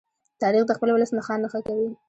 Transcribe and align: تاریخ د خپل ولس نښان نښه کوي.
تاریخ 0.41 0.63
د 0.67 0.71
خپل 0.77 0.89
ولس 0.91 1.11
نښان 1.17 1.39
نښه 1.43 1.59
کوي. 1.67 1.89